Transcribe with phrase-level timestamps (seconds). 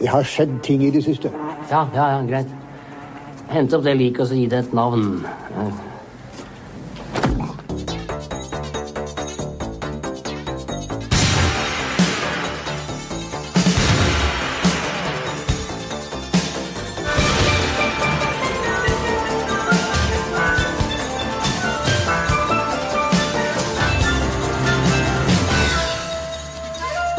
[0.00, 1.28] Det har skjedd ting i det siste.
[1.70, 2.48] Ja, ja, ja, greit.
[3.50, 5.26] Hent opp det liket og så gi det et navn.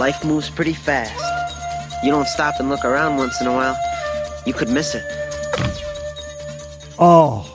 [0.01, 1.30] Life moves pretty fast.
[2.03, 3.77] You don't stop and look around once in a while,
[4.45, 5.05] you could miss it.
[6.97, 7.45] Åh,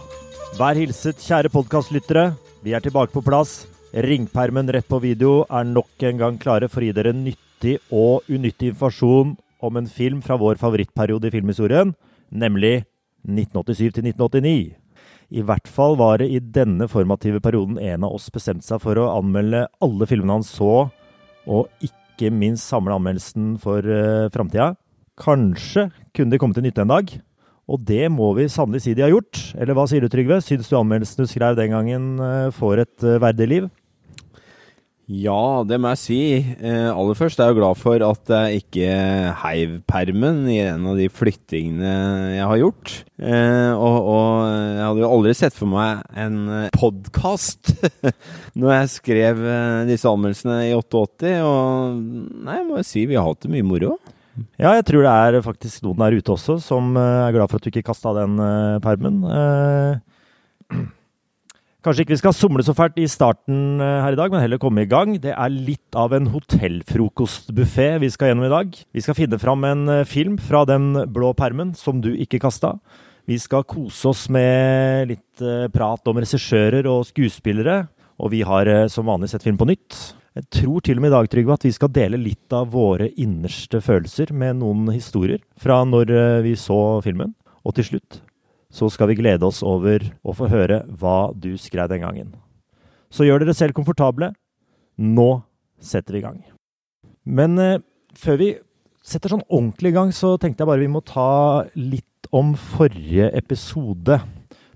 [0.59, 2.29] vær hilset, kjære podkastlyttere.
[2.63, 3.65] Vi er tilbake på plass.
[3.91, 8.31] Ringpermen rett på video er nok en gang klare for å gi dere nyttig og
[8.31, 9.35] unyttig informasjon
[9.67, 11.97] om en film fra vår favorittperiode i filmhistorien,
[12.31, 12.85] nemlig
[13.27, 14.57] 1987 til 1989.
[15.35, 18.95] I hvert fall var det i denne formative perioden en av oss bestemte seg for
[18.95, 20.87] å anmelde alle filmene han så,
[21.51, 24.75] og ikke minst samle anmeldelsen for uh, framtida.
[25.21, 27.11] Kanskje kunne de komme til nytte en dag.
[27.67, 29.41] Og det må vi sannelig si de har gjort.
[29.59, 30.39] Eller hva sier du, Trygve?
[30.45, 33.69] Syns du anmeldelsen du skrev den gangen uh, får et uh, verdig liv?
[35.07, 36.17] Ja, det må jeg si.
[36.59, 38.89] Eh, aller først er jeg glad for at jeg ikke
[39.45, 41.93] heiv permen i en av de flyttingene
[42.35, 42.95] jeg har gjort.
[43.23, 46.41] Eh, og, og, jeg hadde jo aldri sett for meg en
[46.75, 47.71] podkast
[48.59, 51.37] når jeg skrev eh, disse anmeldelsene i 88.
[51.53, 52.03] Og
[52.43, 53.95] nei, jeg må jo si vi har hatt det mye moro.
[54.59, 57.63] Ja, jeg tror det er faktisk noen der ute også som eh, er glad for
[57.63, 58.43] at du ikke kasta den
[58.83, 59.23] permen.
[59.23, 60.03] Uh,
[61.87, 64.59] Kanskje ikke vi skal somle så fælt i starten eh, her i dag, men heller
[64.59, 65.13] komme i gang.
[65.23, 68.75] Det er litt av en hotellfrokostbuffé vi skal gjennom i dag.
[68.91, 72.73] Vi skal finne fram en eh, film fra den blå permen som du ikke kasta.
[73.31, 77.85] Vi skal kose oss med litt eh, prat om regissører og skuespillere.
[78.19, 80.03] Og vi har som vanlig sett film på nytt.
[80.35, 83.13] Jeg tror til og med i dag Trygve, at vi skal dele litt av våre
[83.15, 87.37] innerste følelser med noen historier fra når vi så filmen.
[87.63, 88.25] Og til slutt
[88.77, 92.35] så skal vi glede oss over å få høre hva du skrev den gangen.
[93.09, 94.33] Så gjør dere selv komfortable.
[95.01, 95.31] Nå
[95.81, 96.41] setter vi i gang.
[97.25, 97.81] Men eh,
[98.17, 98.51] før vi
[99.07, 103.31] setter sånn ordentlig i gang, så tenkte jeg bare vi må ta litt om forrige
[103.39, 104.19] episode.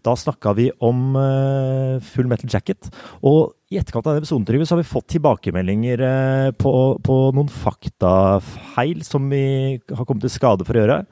[0.00, 2.88] Da snakka vi om eh, Full Metal Jacket.
[3.26, 6.72] Og i etterkant av den episoden så har vi fått tilbakemeldinger eh, på,
[7.04, 11.03] på, noen faktafeil som vi har kommet til skade for å gjøre.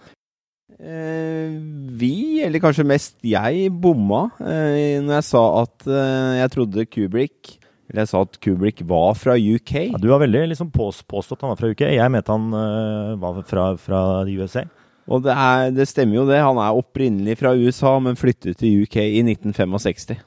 [0.79, 1.59] Eh,
[1.99, 7.57] vi, eller kanskje mest jeg, bomma eh, når jeg sa at eh, jeg trodde Kubrick
[7.91, 9.73] Eller jeg sa at Kubrick var fra UK.
[9.89, 11.83] Ja, du har veldig liksom påstått han var fra UK.
[11.97, 14.67] Jeg mente han uh, var fra, fra USA.
[15.09, 16.37] Og det, er, det, stemmer jo det.
[16.45, 20.21] Han er opprinnelig fra USA, men flyttet til UK i 1965.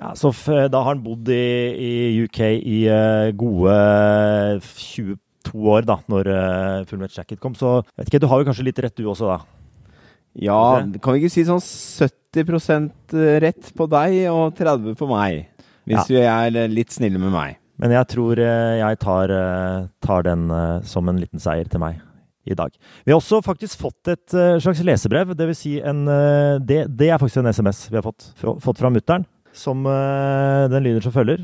[0.00, 1.44] Ja, Så da har han bodd i,
[1.76, 1.92] i
[2.24, 3.76] UK i uh, gode
[4.64, 7.52] 22 år, da, når uh, Full Metal Jacket kom.
[7.52, 9.60] Så vet ikke, du har jo kanskje litt rett du også, da.
[10.34, 13.14] Ja, kan vi ikke si sånn 70%
[13.44, 15.44] rett på deg og 30 på meg?
[15.84, 16.40] Hvis ja.
[16.48, 17.60] er litt snille med meg.
[17.82, 21.82] Men jeg tror eh, jeg tar, eh, tar, den eh, som en liten seier til
[21.82, 21.98] meg
[22.44, 22.74] i dag.
[23.04, 25.32] Vi har også faktisk fått et slags lesebrev.
[25.32, 26.02] Det vil si en
[26.60, 29.24] Det, det er faktisk en SMS vi har fått, fått fra mutter'n.
[29.54, 31.40] Som den lyder som følger.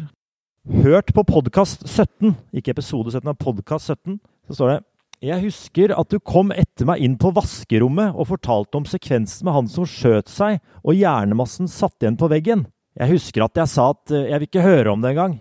[0.84, 4.78] Hørt på podkast 17, ikke episode 17, men podkast 17, så står det
[5.20, 9.56] jeg husker at du kom etter meg inn på vaskerommet og fortalte om sekvensen med
[9.56, 12.64] han som skjøt seg og hjernemassen satt igjen på veggen.
[12.96, 15.36] Jeg husker at jeg sa at eh, jeg vil ikke høre om det engang.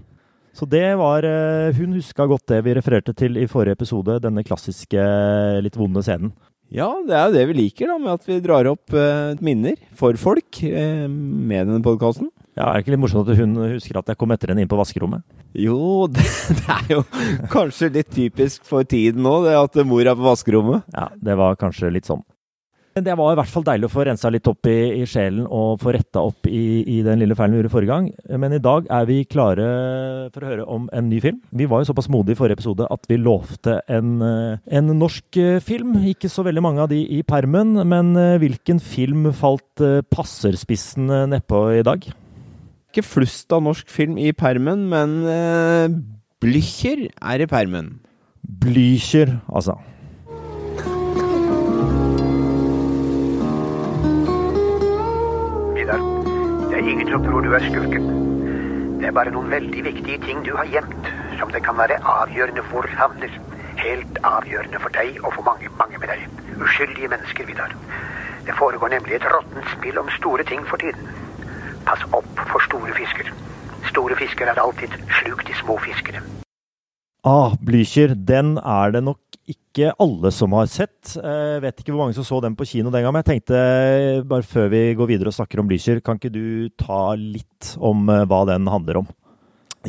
[0.52, 4.44] Så det var eh, Hun huska godt det vi refererte til i forrige episode, denne
[4.44, 5.06] klassiske,
[5.64, 6.34] litt vonde scenen.
[6.70, 9.80] Ja, det er jo det vi liker, da, med at vi drar opp eh, minner
[9.98, 12.30] for folk eh, med denne podkasten.
[12.60, 14.72] Ja, Er det ikke litt morsomt at hun husker at jeg kom etter henne inn
[14.72, 15.24] på vaskerommet?
[15.56, 17.06] Jo, det, det, er jo
[17.54, 20.84] kanskje litt typisk for tiden nå, det at mor er på vaskerommet.
[20.92, 22.26] Ja, det var kanskje litt sånn.
[23.00, 25.80] Det var i hvert fall deilig å få rensa litt opp i, i sjelen og
[25.80, 28.10] få retta opp i, i, den lille feilen vi gjorde forrige gang.
[28.42, 29.68] Men i dag er vi klare
[30.34, 31.38] for å høre om en ny film.
[31.56, 35.96] Vi var jo såpass modige i forrige episode at vi lovte en, en norsk film.
[36.12, 38.12] Ikke så veldig mange av de i permen, men
[38.42, 42.10] hvilken film falt passerspissen nedpå i dag?
[42.90, 45.86] Ikke flust av norsk film i permen, men uh,
[46.42, 48.00] Blücher er i permen.
[48.42, 49.76] Blücher, altså.
[55.78, 56.02] Vidar,
[56.66, 58.10] det er ingen som tror du er skurken.
[58.98, 62.66] Det er bare noen veldig viktige ting du har gjemt, som det kan være avgjørende
[62.74, 63.38] for havner.
[63.80, 66.26] Helt avgjørende for deg og for mange, mange med deg.
[66.58, 67.78] Uskyldige mennesker, Vidar.
[68.50, 71.29] Det foregår nemlig et råttent spill om store ting for tiden.
[71.90, 73.32] Pass opp for store fisker.
[73.90, 74.92] Store fisker er alltid
[75.24, 76.20] slukt i små fiskere.
[77.26, 81.16] Ah, Blücher, den er det nok ikke alle som har sett.
[81.18, 83.62] Jeg vet ikke hvor mange som så den på kino den gang, men jeg tenkte
[84.30, 88.06] bare før vi går videre og snakker om Blücher, kan ikke du ta litt om
[88.14, 89.10] eh, hva den handler om?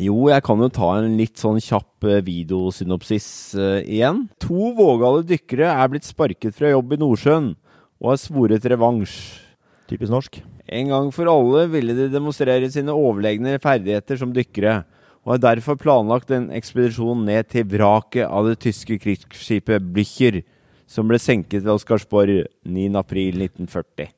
[0.01, 4.25] Jo, jeg kan jo ta en litt sånn kjapp eh, videosynopsis uh, igjen.
[4.41, 7.53] To vågale dykkere er blitt sparket fra jobb i Nordsjøen
[8.01, 9.50] og har svoret revansj.
[9.91, 10.39] Typisk norsk.
[10.71, 14.85] En gang for alle ville de demonstrere sine overlegne ferdigheter som dykkere,
[15.25, 20.39] og har derfor planlagt en ekspedisjon ned til vraket av det tyske krigsskipet Blücher,
[20.87, 24.15] som ble senket ved Oscarsborg 9.4.1940.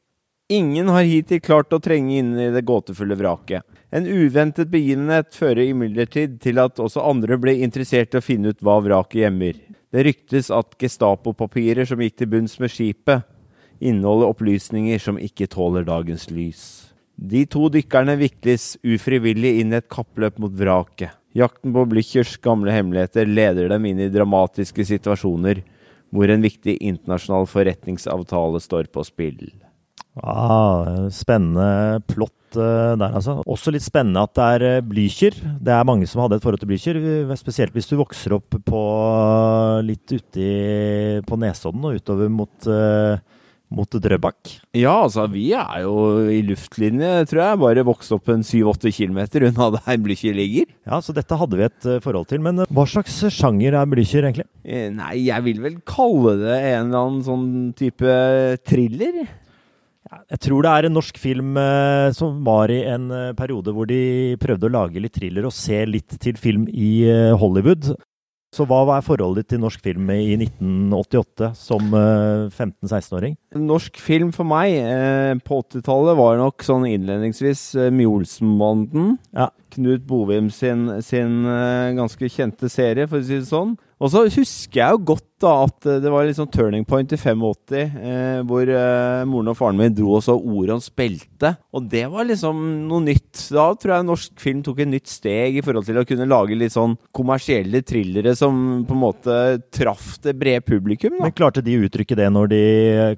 [0.54, 3.66] Ingen har hittil klart å trenge inn i det gåtefulle vraket.
[3.94, 8.62] En uventet begivenhet fører imidlertid til at også andre ble interessert i å finne ut
[8.62, 9.58] hva vraket gjemmer.
[9.94, 13.26] Det ryktes at Gestapo-papirer som gikk til bunns med skipet,
[13.84, 16.64] inneholder opplysninger som ikke tåler dagens lys.
[17.14, 21.14] De to dykkerne vikles ufrivillig inn i et kappløp mot vraket.
[21.38, 25.64] Jakten på Blüchers gamle hemmeligheter leder dem inn i dramatiske situasjoner
[26.14, 29.48] hvor en viktig internasjonal forretningsavtale står på spill.
[30.22, 33.40] Ah, spennende plott uh, der, altså.
[33.50, 35.34] Også litt spennende at det er uh, Blücher.
[35.34, 37.00] Det er mange som hadde et forhold til Blücher.
[37.40, 38.84] Spesielt hvis du vokser opp på
[39.88, 40.52] litt uti
[41.26, 43.18] på Nesodden og utover mot uh,
[43.74, 44.54] mot Drøbak?
[44.78, 45.96] Ja, altså vi er jo
[46.32, 47.62] i luftlinje, tror jeg.
[47.64, 50.70] Bare vokst opp en 7-8 km unna der Blücher ligger.
[50.88, 52.44] Ja, så dette hadde vi et forhold til.
[52.46, 54.48] Men hva slags sjanger er Blücher egentlig?
[54.64, 57.48] Eh, nei, jeg vil vel kalle det en eller annen sånn
[57.78, 58.18] type
[58.70, 59.24] thriller.
[60.30, 64.36] Jeg tror det er en norsk film eh, som var i en periode hvor de
[64.42, 67.96] prøvde å lage litt thriller og se litt til film i eh, Hollywood.
[68.54, 73.34] Så hva er forholdet ditt til norsk film i 1988 som eh, 15-16-åring?
[73.58, 79.16] Norsk film for meg eh, på 80-tallet var nok sånn innledningsvis eh, Mjolsbanden.
[79.34, 79.50] Ja.
[79.74, 83.74] Knut Bovim sin, sin eh, ganske kjente serie, for å si det sånn.
[84.04, 87.18] Og så husker jeg jo godt da at det var litt sånn turning point i
[87.20, 87.44] 85,
[87.76, 91.54] eh, hvor eh, moren og faren min dro og så Orion spilte.
[91.76, 93.46] Og det var liksom noe nytt.
[93.52, 96.58] Da tror jeg norsk film tok et nytt steg i forhold til å kunne lage
[96.60, 99.38] litt sånn kommersielle thrillere som på en måte
[99.74, 101.18] traff det brede publikum.
[101.18, 101.28] da.
[101.28, 102.64] Men klarte de å uttrykke det når de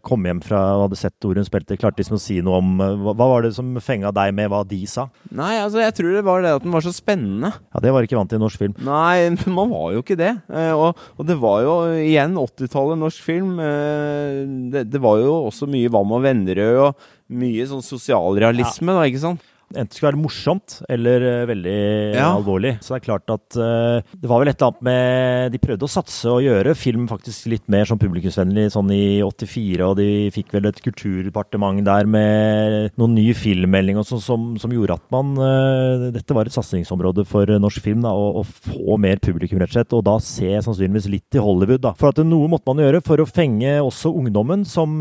[0.05, 1.77] kom hjem fra og hadde sett Orion spilte?
[1.81, 4.49] Klarte de liksom å si noe om Hva, hva var det som fenga deg med
[4.51, 5.07] hva de sa?
[5.35, 7.53] Nei, altså jeg tror det var det at den var så spennende.
[7.73, 8.75] Ja, Det var ikke vant til i norsk film.
[8.85, 9.29] Nei,
[9.59, 10.33] man var jo ikke det.
[10.49, 13.57] Eh, og, og det var jo igjen 80-tallet norsk film.
[13.63, 14.43] Eh,
[14.73, 18.99] det, det, var jo også mye Hva med Vennerød og mye sånn sosialrealisme, ja.
[18.99, 19.51] da, ikke sant?
[19.73, 21.79] Enten skulle være morsomt eller uh, veldig
[22.15, 22.29] ja.
[22.29, 22.75] alvorlig.
[22.83, 25.87] Så det er klart at uh, det var vel et eller annet med De prøvde
[25.87, 30.09] å satse og gjøre film faktisk litt mer sånn publikumsvennlig sånn i 84, og de
[30.35, 35.05] fikk vel et kulturdepartement der med noen ny filmmelding og sånn som, som, gjorde at
[35.13, 39.59] man uh, Dette var et satsingsområde for norsk film, da, å, å, få mer publikum,
[39.61, 39.95] rett og slett.
[39.97, 41.93] Og da se sannsynligvis litt til Hollywood, da.
[41.99, 44.97] For at noe måtte man gjøre for å fenge også ungdommen, som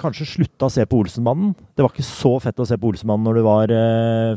[0.00, 1.52] kanskje slutta å se på Olsenmannen.
[1.76, 3.74] Det var ikke så fett å se på Olsenmannen når du var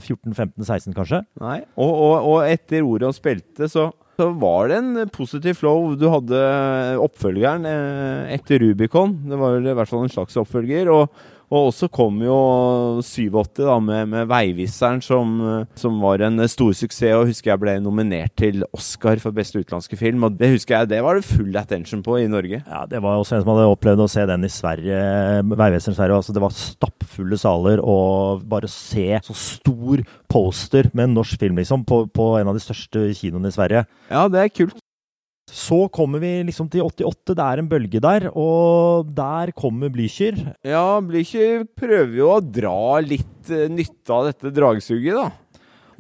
[0.04, 1.22] 14-15-16, kanskje.
[1.42, 3.90] Nei, og, og, og etter han spilte, så,
[4.20, 5.94] så, var det en positiv flow.
[6.00, 6.42] Du hadde
[7.04, 9.16] oppfølgeren eh, etter Rubicon.
[9.30, 10.92] Det var i hvert fall en slags oppfølger.
[10.94, 11.08] og
[11.52, 12.38] og også kom jo
[13.04, 17.14] 87 da, med, med 'Veiviseren', som, som, var en stor suksess.
[17.14, 20.24] Og husker jeg ble nominert til Oscar for beste utenlandske film.
[20.24, 22.64] Og det husker jeg, det var det full attention på i Norge.
[22.66, 25.02] Ja, Det var også en som hadde opplevd å se den i Sverige,
[25.44, 26.16] 'Veiviseren' i Sverige.
[26.16, 27.84] Altså, det var stappfulle saler.
[27.84, 32.58] Og bare se så stor poster med en norsk film liksom, på, på en av
[32.58, 33.86] de største kinoene i Sverige.
[34.10, 34.80] Ja, det er kult.
[35.52, 40.38] Så kommer vi liksom til 88, det er en bølge der, og der kommer Blücher.
[40.64, 45.32] Ja, Blücher prøver jo å dra litt uh, nytte av dette dragsuget, da.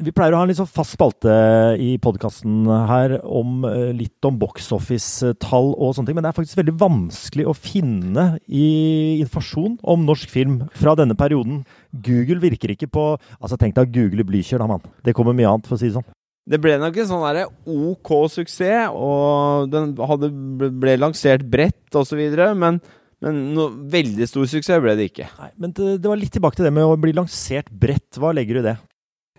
[0.04, 1.34] Vi pleier å ha en litt sånn fast spalte
[1.78, 6.40] i podkasten her om uh, litt om box office-tall og sånne ting, men det er
[6.40, 11.62] faktisk veldig vanskelig å finne i informasjon om norsk film fra denne perioden.
[11.94, 14.84] Google virker ikke på Altså, tenk deg å google Blücher, da, mann.
[15.04, 16.12] Det kommer mye annet, for å si det sånn.
[16.44, 17.38] Det ble nok en sånn
[17.72, 20.30] OK suksess, og den hadde,
[20.76, 22.20] ble lansert bredt osv.,
[22.60, 22.82] men,
[23.24, 25.30] men noe veldig stor suksess ble det ikke.
[25.40, 28.20] Nei, Men det, det, var litt tilbake til det med å bli lansert bredt.
[28.20, 28.76] Hva legger du i det?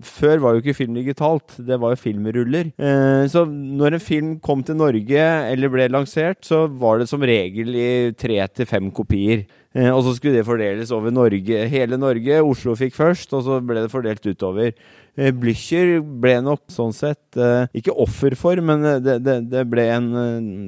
[0.02, 2.72] Før var jo ikke film digitalt, det var jo filmruller.
[2.82, 7.22] Eh, så når en film kom til Norge eller ble lansert, så var det som
[7.22, 9.44] regel i tre til fem kopier.
[9.74, 12.42] Eh, og så skulle det fordeles over Norge, hele Norge.
[12.46, 14.70] Oslo fikk først, og så ble det fordelt utover.
[15.18, 20.08] Eh, Blücher ble nok sånn sett eh, ikke offer for, men det, det, det en,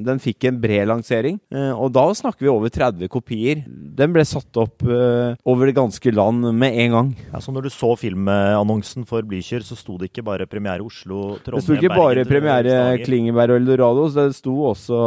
[0.06, 1.38] den fikk en bred lansering.
[1.78, 3.62] Og da snakker vi over 30 kopier.
[3.66, 7.14] Den ble satt opp over det ganske land med en gang.
[7.30, 11.38] Ja, så når du så filmannonsen for Blücher, så sto det ikke bare premiere Oslo,
[11.46, 12.78] Trondheim, Det sto ikke bare Bergen, premiere.
[13.06, 15.02] Klingeberg og Eldorado, så det sto også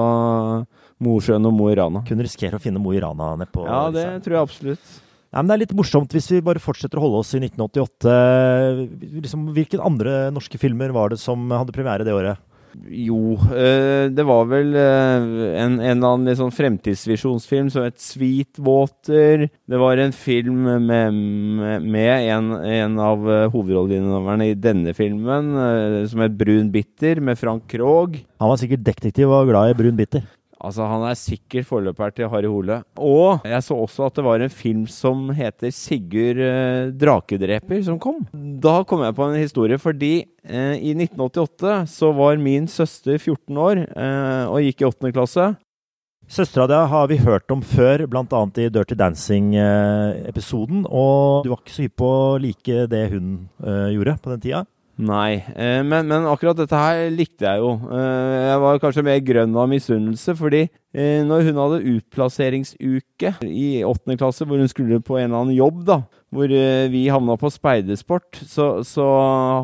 [1.03, 2.03] Mosjøen og Mo i Rana.
[2.07, 3.63] Kunne risikere å finne Mo i Rana nedpå.
[3.67, 4.97] Ja, det tror jeg absolutt.
[5.29, 8.13] Nei, men Det er litt morsomt hvis vi bare fortsetter å holde oss i 1988.
[9.21, 12.45] Liksom, hvilke andre norske filmer var det som hadde premiere det året?
[12.89, 15.23] Jo, eh, det var vel eh,
[15.57, 19.47] en, en eller annen sånn fremtidsvisjonsfilm som het Sweetwater.
[19.49, 21.17] Det var en film med,
[21.81, 25.53] med, en, en av eh, hovedrolleinnehaverne i denne filmen,
[26.09, 28.21] som het Brun Bitter, med Frank Krogh.
[28.41, 30.25] Han var sikkert detektiv og glad i brun bitter.
[30.59, 32.81] Altså, han er sikkert forløperen til Harry Hole.
[32.99, 37.99] Og jeg så også at det var en film som heter Sigurd eh, Drakedreper, som
[38.01, 38.25] kom.
[38.33, 40.13] Da kom jeg på en historie, fordi
[40.43, 45.13] eh, i 1988 så var min søster 14 år eh, og gikk i 8.
[45.15, 45.47] klasse.
[46.29, 48.41] Søstera di har vi hørt om før, bl.a.
[48.61, 50.83] i Dirty Dancing-episoden.
[50.85, 53.31] Og du var ikke så hypp på å like det hun
[53.63, 54.61] eh, gjorde på den tida?
[54.99, 57.71] Nei, eh, men, men akkurat dette her likte jeg jo.
[57.87, 63.67] Eh, jeg var kanskje mer grønn av misunnelse, fordi eh, når hun hadde utplasseringsuke i
[63.87, 66.01] åttende klasse, hvor hun skulle på en eller annen jobb, da,
[66.35, 66.51] hvor
[66.91, 69.05] vi havna på speidersport, så, så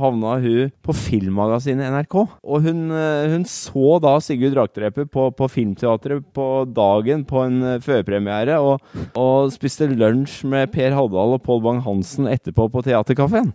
[0.02, 2.16] havna hun på filmmagasinet NRK.
[2.24, 2.88] Og hun,
[3.36, 8.80] hun så da Sigurd Drakedreper på, på Filmteatret på dagen på en førpremiere, og,
[9.20, 13.52] og spiste lunsj med Per Haddal og Pål Bang-Hansen etterpå på Theatercaféen.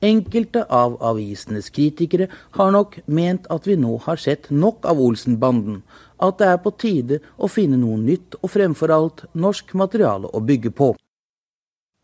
[0.00, 5.80] Enkelte av avisenes kritikere har nok ment at vi nå har sett nok av Olsenbanden,
[6.22, 10.42] at det er på tide å finne noe nytt og fremfor alt norsk materiale å
[10.44, 10.92] bygge på.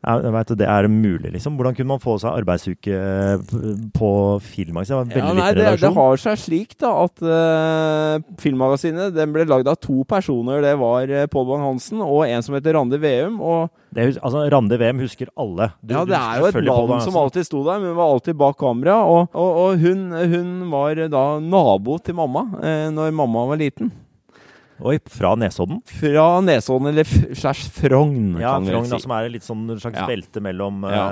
[0.05, 1.55] Jeg vet, det er mulig, liksom.
[1.57, 3.55] Hvordan kunne man få seg arbeidsuke eh,
[3.97, 4.11] på
[4.45, 5.15] Filmmagasinet?
[5.15, 9.47] Det var Ja, nei, det, det har seg slik da at uh, Filmmagasinet den ble
[9.49, 10.61] lagd av to personer.
[10.65, 13.41] Det var uh, Pål Bang-Hansen og en som heter Randi Veum.
[13.41, 15.71] Og Det, altså, Randi VM husker alle.
[15.81, 18.37] Du- ja, det er jo et navn som alltid sto der, men hun var alltid
[18.45, 19.01] bak kamera.
[19.09, 23.93] Og, og, og hun, hun var da nabo til mamma uh, når mamma var liten.
[24.83, 25.79] Oi, fra Nesodden?
[25.87, 27.05] Fra Nesodden, eller
[27.35, 29.03] slash Frogn, Ja, Frogn, vel da, si.
[29.05, 31.07] som er litt sånn slags belte mellom Ja.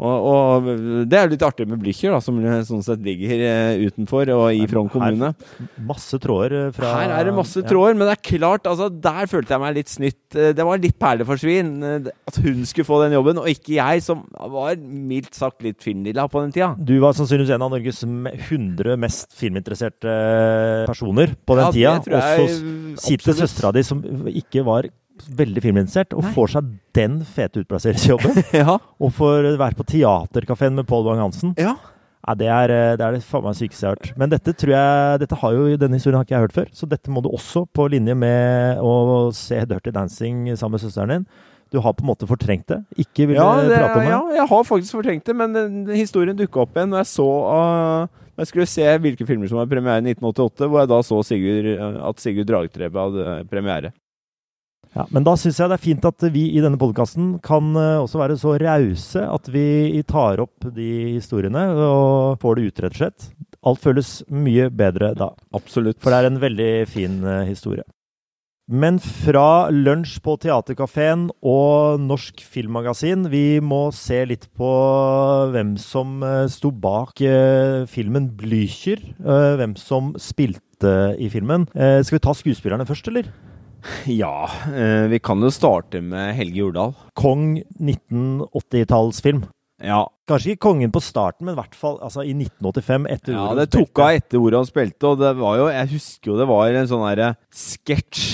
[0.00, 0.68] Og, og
[1.12, 4.46] det er jo litt artig med Blücher, da, som sånn sett ligger eh, utenfor og
[4.56, 5.28] i Frogn kommune.
[5.84, 7.66] masse tråder eh, fra Her er det masse ja.
[7.68, 10.18] tråder, men det er klart, altså, der følte jeg meg litt snytt.
[10.32, 14.00] Eh, Det var litt perleforsvinn eh, at hun skulle få den jobben, og ikke jeg,
[14.06, 14.24] som
[14.56, 16.70] var mildt sagt litt filmdilla på den tida.
[16.80, 20.16] Du var sannsynligvis en av Norges me- 100 mest filminteresserte
[20.88, 22.16] personer på den Ja, tida.
[22.40, 24.00] Og så sitter søstera di, som
[24.32, 24.88] ikke var
[25.28, 26.32] veldig filminteressert, og Nei.
[26.34, 28.42] får seg den fete utplasseringsjobben.
[28.62, 28.78] Ja.
[29.00, 31.54] og får være på Teaterkafeen med Pål Bang-Hansen.
[31.60, 31.76] ja.
[32.20, 34.10] Ja, det er eh, det, er det faen meg sykeste jeg har hørt.
[34.20, 36.88] Men dette tror jeg Dette har jo, denne historien har ikke jeg hørt før, så
[36.90, 41.24] dette må du også på linje med å se Dirty Dancing sammen med søsteren din.
[41.72, 42.82] Du har på en måte fortrengt det.
[43.00, 44.12] Ikke ville Ja, det, prate om det.
[44.12, 48.20] ja, jeg har faktisk fortrengt det, men historien dukka opp igjen når jeg så uh,
[48.36, 51.70] jeg skulle se hvilke filmer som var premiere i 1988, hvor jeg da så Sigurd,
[51.80, 53.94] uh, at Sigurd Dragtrebe hadde premiere.
[54.96, 58.00] Ja, men da syns jeg det er fint at vi i denne podkasten kan eh,
[58.02, 62.96] også være så rause at vi tar opp de historiene og får det ut, rett
[62.96, 63.28] og slett.
[63.70, 65.30] Alt føles mye bedre da.
[65.54, 66.00] Absolutt.
[66.02, 67.86] For det er en veldig fin eh, historie.
[68.70, 74.70] Men fra lunsj på Theatercaféen og Norsk Filmmagasin, vi må se litt på
[75.50, 79.02] hvem som eh, sto bak eh, filmen Blücher.
[79.22, 81.66] eh, hvem som spilte i filmen.
[81.74, 83.30] Eh, skal vi ta skuespillerne først, eller?
[84.20, 86.94] Ja, uh, vi kan jo starte med Helge Jordal.
[87.18, 89.46] Kong 1980-tallsfilm.
[89.80, 93.06] Ja, Kanskje ikke kongen på starten, men i hvert fall altså, i 1985.
[93.10, 93.78] etter Ja, hvor det han spilte.
[93.78, 96.80] tok av etter ordet han spilte, og det var jo Jeg husker jo det var
[96.80, 98.26] en sånn derre sketsj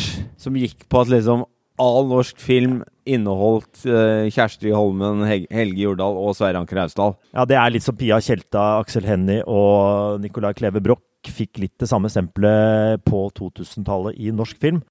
[0.43, 1.47] som gikk på at liksom
[1.81, 7.15] all norsk film inneholdt uh, Kjersti Holmen, Helge Jordal og Sverre Anker Austdal.
[7.37, 11.75] Ja, det er litt som Pia Tjelta, Aksel Hennie og Nicolai Kleve Broch fikk litt
[11.83, 14.83] det samme stempelet på 2000-tallet i norsk film.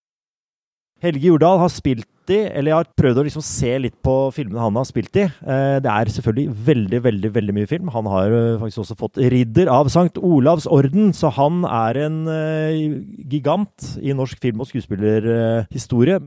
[1.04, 4.64] Helge Jordal har spilt i, eller jeg har prøvd å liksom se litt på filmene
[4.64, 5.26] han har spilt i.
[5.28, 7.90] Eh, Det er selvfølgelig veldig, veldig veldig mye film.
[7.94, 12.22] Han har eh, faktisk også fått Ridder av Sankt Olavs orden, så han er en
[12.32, 12.96] eh,
[13.30, 16.22] gigant i norsk film- og skuespillerhistorie.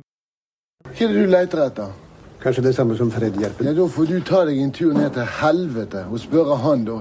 [0.87, 1.97] Hva er det du leter etter?
[2.39, 3.67] Kanskje det samme som Fred hjelper?
[3.67, 7.01] Ja, Da får du ta deg en tur ned til helvete og spørre han, da.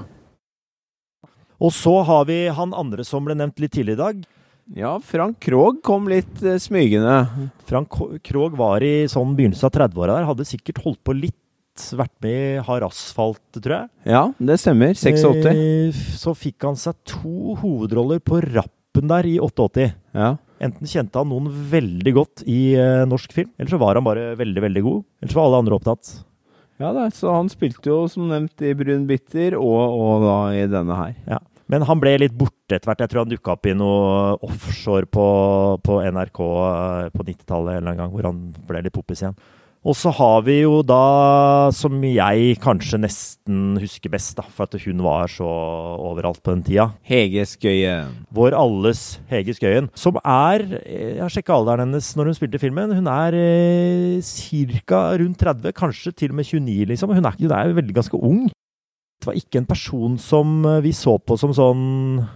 [1.60, 4.26] Og så har vi han andre som ble nevnt litt tidligere i dag.
[4.76, 7.50] Ja, Frank Krogh kom litt eh, smygende.
[7.68, 7.94] Frank
[8.26, 10.26] Krogh var i sånn begynnelsen av 30-åra der.
[10.28, 11.34] Hadde sikkert holdt på litt.
[11.94, 13.88] Vært med i Hard asfalt, tror jeg.
[14.10, 14.96] Ja, det stemmer.
[14.98, 15.46] 86.
[15.46, 19.92] Eh, Så fikk han seg to hovedroller på rappen der i 88.
[20.18, 20.32] Ja.
[20.58, 24.32] Enten kjente han noen veldig godt i eh, norsk film, eller så var han bare
[24.40, 25.04] veldig, veldig god.
[25.22, 26.10] Eller så var alle andre opptatt.
[26.82, 30.66] ja da, så han spilte jo som nevnt i Brun bitter, og, og da i
[30.74, 31.14] denne her.
[31.30, 31.38] Ja.
[31.68, 33.04] Men han ble litt borte etter hvert.
[33.04, 35.28] Jeg tror han dukka opp i noe offshore på,
[35.84, 39.36] på NRK eh, på 90-tallet en eller annen gang, hvor han ble litt poppis igjen.
[39.86, 44.74] Og så har vi jo da, som jeg kanskje nesten husker best, da, for at
[44.82, 48.10] hun var så overalt på den tida, Hege Skøyen.
[48.34, 52.96] vår alles Hege Skøyen, som er Jeg har sjekka alderen hennes når hun spilte filmen.
[52.98, 55.02] Hun er eh, ca.
[55.22, 57.14] rundt 30, kanskje til og med 29, liksom.
[57.14, 58.48] Hun er, hun er veldig ganske ung.
[59.18, 61.80] Det var ikke en person som eh, vi så på som sånn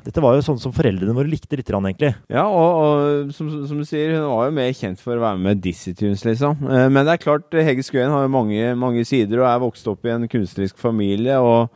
[0.03, 2.11] Dette var jo sånn som foreldrene våre likte litt, egentlig.
[2.33, 5.39] Ja, og, og som, som du sier, hun var jo mer kjent for å være
[5.45, 6.59] med Dizzie Tunes, liksom.
[6.67, 9.89] Eh, Men det er klart, Hege Skøyen har jo mange, mange sider, og er vokst
[9.93, 11.39] opp i en kunstnerisk familie.
[11.39, 11.71] og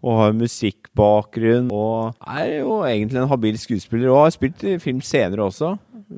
[0.00, 4.08] og har musikkbakgrunn, og er jo egentlig en habil skuespiller.
[4.08, 5.74] Og har spilt i film senere også.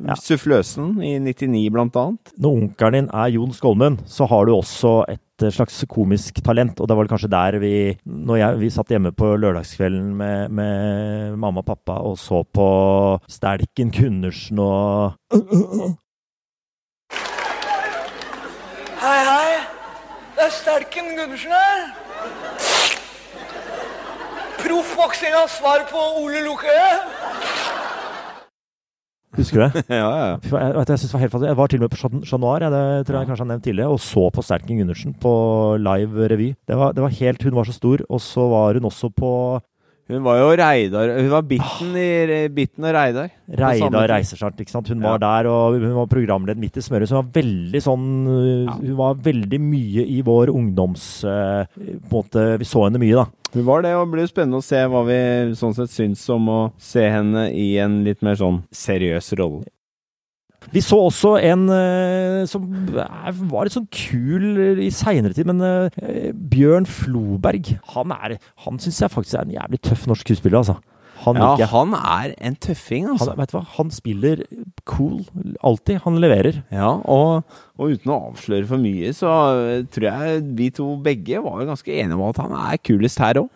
[0.07, 0.15] Ja.
[0.17, 2.33] Suffløsen i 99, blant annet.
[2.41, 5.21] Når onkelen din er Jon Skolmen, så har du også et
[5.51, 6.81] slags komisk talent.
[6.81, 10.49] Og det var vel kanskje der vi Når jeg, vi satt hjemme på lørdagskvelden med,
[10.51, 12.69] med mamma og pappa og så på
[13.29, 15.19] Stelken Gundersen og
[19.03, 19.55] Hei, hei.
[20.37, 21.81] Det er Stelken Gundersen her.
[24.63, 27.62] Proffboksingas svar på Ole Lukkøye.
[29.37, 29.85] Husker du det?
[30.03, 30.37] ja, ja.
[30.45, 31.49] Jeg, vet, jeg, synes det var helt fantastisk.
[31.53, 33.89] jeg var til og med på Chat- Noir, det tror jeg kanskje har nevnt tidligere,
[33.95, 35.33] og så på Sterking Gundersen på
[35.81, 36.49] live revy.
[36.69, 38.05] Det var, det var helt, Hun var så stor.
[38.09, 39.33] Og så var hun også på
[40.11, 43.31] Hun var jo Reidar Hun var Bitten, i, Bitten og Reidar.
[43.49, 44.89] Reidar Reisersart, ikke sant?
[44.91, 45.13] Hun Ja.
[45.13, 47.09] var der, og hun var programleder midt i smøret.
[47.09, 48.09] Så hun var veldig sånn
[48.67, 48.75] ja.
[48.81, 51.25] Hun var veldig mye i vår ungdoms...
[51.25, 53.27] øh, på en måte, Vi så henne mye, da.
[53.55, 55.21] Hun var det, og det blir spennende å se hva vi
[55.59, 59.65] sånn sett syns om å se henne i en litt mer sånn seriøs rolle.
[60.73, 66.31] Vi så også en øh, som var litt sånn kul i seinere tid, men øh,
[66.33, 67.75] Bjørn Floberg.
[67.97, 70.79] Han, er, han syns jeg faktisk er en jævlig tøff norsk skuespiller, altså.
[71.23, 73.35] Han Ja, liker han er en tøffing, Han, altså.
[73.39, 73.65] vet du hva?
[73.77, 74.41] han spiller
[74.91, 75.21] cool.
[75.63, 76.01] Alltid.
[76.03, 76.63] Han leverer.
[76.75, 77.45] Ja, og,
[77.79, 81.95] og uten å avsløre for mye, så eh, tror jeg vi to begge var ganske
[81.95, 83.53] enige om at han er kulest her òg.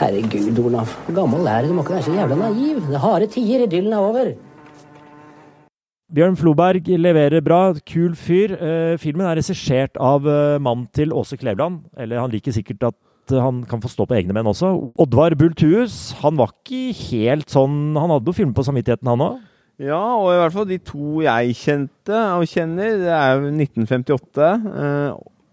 [0.00, 0.92] Herregud, Olaf.
[1.12, 1.70] Gammel er du?
[1.72, 2.78] Du må ikke være så jævla naiv.
[2.88, 3.64] Det harde tider.
[3.66, 4.30] Idyllen er over.
[6.10, 7.74] Bjørn Floberg leverer bra.
[7.86, 8.56] Kul fyr.
[8.58, 11.84] Eh, filmen er regissert av eh, mannen til Åse Kleveland.
[11.94, 12.96] Eller han liker sikkert at
[13.30, 14.66] eh, han kan få stå på egne menn også.
[14.98, 19.38] Oddvar Bultuus, Han var ikke helt sånn Han hadde jo filmer på samvittigheten, han òg.
[19.80, 24.48] Ja, og i hvert fall de to jeg kjente og kjenner, det er jo 1958.
[24.82, 25.10] Eh,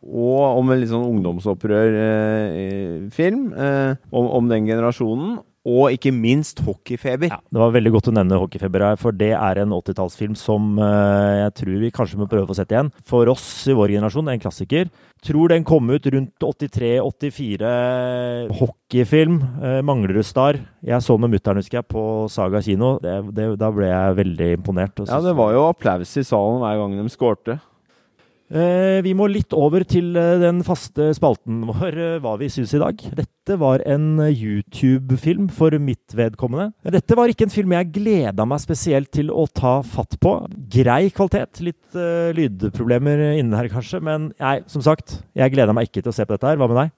[0.07, 3.43] og om en litt sånn ungdomsopprør-film.
[3.53, 5.29] Om, om den generasjonen.
[5.67, 7.27] Og ikke minst hockeyfeber.
[7.33, 10.77] Ja, det var veldig godt å nevne Hockeyfeber her, for det er en 80-tallsfilm som
[10.79, 12.91] eh, jeg tror vi kanskje må prøve å få sett igjen.
[13.07, 14.87] For oss i vår generasjon, en klassiker.
[15.27, 17.71] Tror den kom ut rundt 83-84.
[18.61, 19.41] Hockeyfilm.
[19.59, 20.61] Eh, Manglerud Star.
[20.87, 22.95] Jeg så den med mutter'n, husker jeg, på Saga kino.
[23.03, 25.03] Det, det, da ble jeg veldig imponert.
[25.03, 27.59] Ja, det var jo applaus i salen hver gang de skårte.
[28.47, 32.71] Eh, vi må litt over til eh, den faste spalten vår, eh, hva vi syns
[32.77, 33.01] i dag.
[33.17, 36.69] Dette var en YouTube-film for mitt vedkommende.
[36.95, 40.37] Dette var ikke en film jeg gleda meg spesielt til å ta fatt på.
[40.71, 41.59] Grei kvalitet.
[41.67, 43.99] Litt eh, lydproblemer inne her, kanskje.
[44.03, 46.61] Men jeg, som sagt, jeg gleda meg ikke til å se på dette her.
[46.61, 46.95] Hva med deg?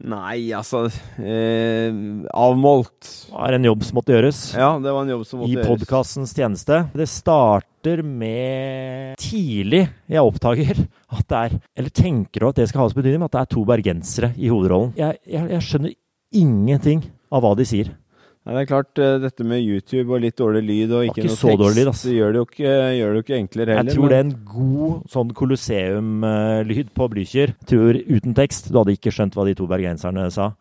[0.00, 0.86] Nei, altså
[1.20, 1.92] eh,
[2.32, 3.00] Avmålt.
[3.26, 4.40] Det var en jobb som måtte gjøres.
[4.56, 5.66] Ja, det var en jobb som måtte gjøres.
[5.66, 6.78] I podkastens tjeneste.
[6.96, 12.92] Det starter med tidlig jeg oppdager at det er Eller tenker at det skal ha
[12.94, 14.94] betydning, at det er to bergensere i hovedrollen.
[14.98, 15.96] Jeg, jeg, jeg skjønner
[16.40, 17.92] ingenting av hva de sier.
[18.40, 21.28] Nei, det er klart, eh, dette med YouTube og litt dårlig lyd og ikke, ikke
[21.28, 22.06] noe så tekst, lyd, altså.
[22.08, 23.90] det gjør det jo ikke, gjør det jo ikke enklere heller.
[23.90, 27.52] Jeg tror det er en god sånn Colosseum-lyd på Blücher.
[27.68, 28.70] Tror uten tekst.
[28.72, 30.54] Du hadde ikke skjønt hva de to bergenserne sa.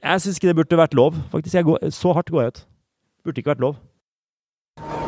[0.00, 1.20] Jeg syns ikke det burde vært lov.
[1.34, 2.64] Faktisk, jeg går, Så hardt går jeg ut.
[3.28, 3.76] Burde ikke vært lov.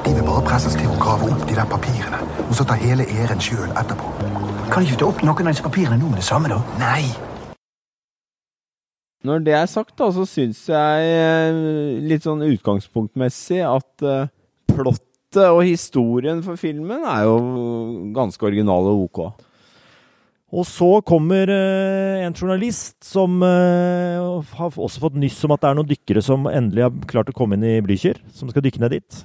[0.05, 3.09] De vil bare presses til å grave opp de der papirene, og så ta hele
[3.09, 4.13] æren sjøl etterpå.
[4.69, 6.61] Kan de ikke ta opp noen av disse papirene nå med det samme, da?
[6.81, 7.38] Nei!
[9.27, 11.57] Når det er sagt, da, så syns jeg eh,
[12.07, 14.31] litt sånn utgangspunktmessig at eh,
[14.71, 17.39] plottet og historien for filmen er jo
[18.15, 19.21] ganske original og ok.
[20.55, 25.81] Og så kommer eh, en journalist som har også fått nyss om at det er
[25.81, 29.01] noen dykkere som endelig har klart å komme inn i Blykjer, som skal dykke ned
[29.01, 29.23] dit.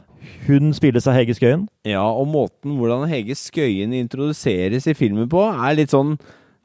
[0.47, 1.67] Hun spilles av Hege Skøyen.
[1.85, 6.17] Ja, og måten hvordan Hege Skøyen introduseres i filmen på, er litt sånn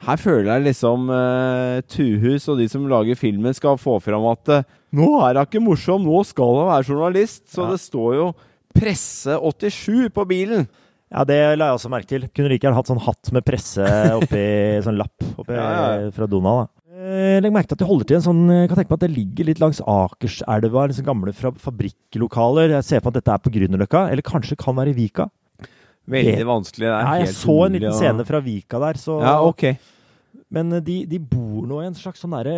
[0.07, 4.53] Her føler jeg liksom uh, Tuhus og de som lager filmen, skal få fram at
[4.55, 7.49] uh, nå er hun ikke morsom, nå skal hun være journalist.
[7.51, 7.73] Så Ja.
[7.75, 8.29] det står jo
[8.79, 10.69] Presse 87 på bilen.
[11.11, 12.27] Ja, det la jeg også merke til.
[12.37, 14.43] Kunne like gjerne hatt sånn hatt med presse oppi
[14.87, 16.69] sånn lapp oppi, Ja, fra Donald.
[16.69, 16.75] Da.
[16.99, 19.05] Eh, Legg merke til at de holder til en sånn Jeg kan tenke meg at
[19.07, 22.75] det ligger litt langs Akerselva, liksom gamle fabrikklokaler.
[22.77, 25.29] Jeg ser meg at dette er på Grünerløkka, eller kanskje kan være i Vika.
[26.09, 26.89] Veldig vanskelig.
[26.89, 29.71] Ja, jeg så en liten scene fra Vika der, så Ja, ok.
[30.55, 32.57] Men eh, de, de bor nå i en slags sånn derre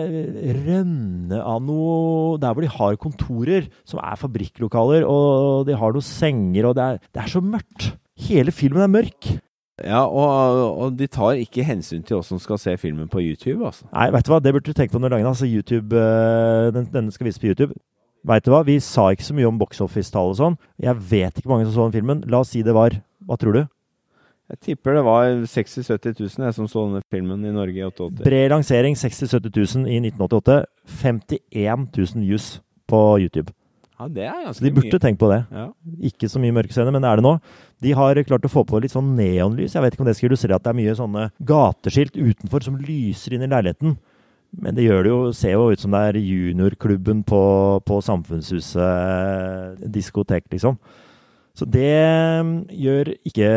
[0.60, 6.06] rønne av noe Der hvor de har kontorer, som er fabrikklokaler, og de har noen
[6.06, 7.92] senger, og det er, det er så mørkt.
[8.30, 9.32] Hele filmen er mørk.
[9.80, 13.64] Ja, og, og de tar ikke hensyn til oss som skal se filmen på YouTube,
[13.64, 13.86] altså.
[13.94, 15.28] Nei, vet du hva, det burde du tenke på du lager.
[15.30, 17.78] Altså, YouTube, eh, den, denne skal vises på YouTube.
[18.28, 20.58] Vet du hva, vi sa ikke så mye om box office-tall og sånn.
[20.84, 22.20] Jeg vet ikke mange som så den filmen.
[22.28, 23.62] La oss si det var Hva tror du?
[24.50, 27.87] Jeg tipper det var 60 000-70 000 jeg, som så denne filmen i Norge i
[27.87, 28.24] 88.
[28.24, 30.56] Bred lansering 60 000-70 000 i 1988.
[31.04, 32.48] 51 000 views
[32.90, 33.54] på YouTube.
[34.00, 34.70] Ja, det er ganske mye.
[34.70, 35.02] de burde mye.
[35.04, 35.38] tenkt på det.
[35.52, 35.66] Ja.
[36.09, 37.35] Ikke så mye mørke scener, men det er det nå.
[37.85, 39.76] De har klart å få på litt sånn neonlys.
[39.76, 42.80] Jeg vet ikke om det skal illustrere at det er mye sånne gateskilt utenfor som
[42.80, 43.98] lyser inn i leiligheten.
[44.59, 47.42] Men det gjør det jo, ser jo ut som det er juniorklubben på,
[47.87, 50.80] på Samfunnshuset diskotek, liksom.
[51.60, 53.48] Så det mm, gjør ikke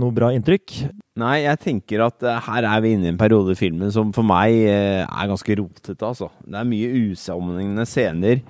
[0.00, 0.78] noe bra inntrykk.
[1.20, 4.14] Nei, jeg tenker at eh, her er vi inne i en periode i filmen som
[4.16, 6.30] for meg eh, er ganske rotete, altså.
[6.40, 8.40] Det er mye usammenhengende scener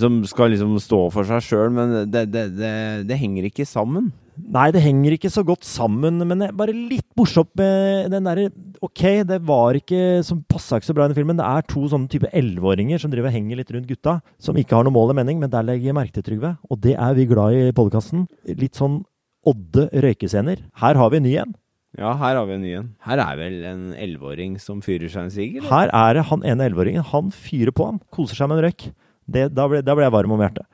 [0.00, 2.72] som skal liksom stå for seg sjøl, men det, det, det,
[3.06, 4.10] det henger ikke sammen.
[4.38, 8.48] Nei, det henger ikke så godt sammen, men er bare litt morsomt med den derre
[8.84, 11.38] Ok, det var ikke som passa ikke så bra i den filmen.
[11.40, 14.76] Det er to sånne type elleveåringer som driver og henger litt rundt gutta, som ikke
[14.76, 17.16] har noe mål og mening, men der legger jeg merke til, Trygve, og det er
[17.18, 18.28] vi glad i i podkasten.
[18.60, 19.00] Litt sånn
[19.48, 20.62] odde røykescener.
[20.78, 21.56] Her har vi en ny en.
[21.98, 22.88] Ja, her har vi en ny en.
[23.08, 25.58] Her er vel en elleveåring som fyrer seg en sigg.
[25.66, 27.06] Her er det han ene elleveåringen.
[27.10, 28.02] Han fyrer på, han.
[28.14, 28.90] Koser seg med en røyk.
[29.28, 30.64] Det, da, ble, da ble jeg varm om hjertet.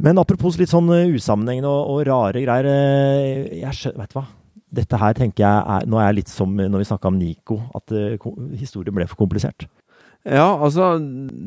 [0.00, 2.68] Men apropos litt sånn eh, usammenhengende og, og rare greier.
[2.70, 4.26] eh, Jeg skjønner, Vet du hva?
[4.80, 7.56] Dette her tenker jeg er Nå er jeg litt som når vi snakka om Nico,
[7.74, 9.66] at uh, historien ble for komplisert.
[10.22, 10.92] Ja, altså,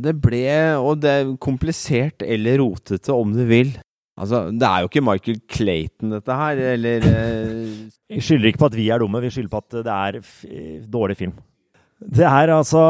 [0.04, 0.44] det ble
[0.82, 3.72] Og det er komplisert eller rotete, om du vil.
[4.20, 7.72] Altså, det er jo ikke Michael Clayton, dette her, eller eh,
[8.12, 11.18] Vi skylder ikke på at vi er dumme, vi skylder på at det er dårlig
[11.24, 11.34] film.
[12.04, 12.82] Det er altså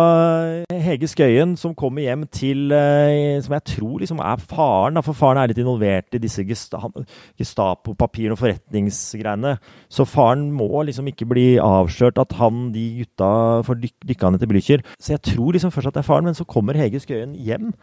[0.74, 5.38] Hege Skøyen som kommer hjem til eh, Som jeg tror liksom er faren, for faren
[5.38, 9.58] er litt involvert i disse Gestapo-papirene og forretningsgreiene.
[9.92, 13.32] Så faren må liksom ikke bli avslørt at han, de gutta,
[13.68, 14.86] får dyk dykka ned til Blücher.
[14.98, 17.74] Så jeg tror liksom først at det er faren, men så kommer Hege Skøyen hjem